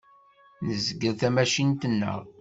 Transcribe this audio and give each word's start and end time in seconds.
Nezgel 0.67 1.13
tamacint-nneɣ. 1.19 2.19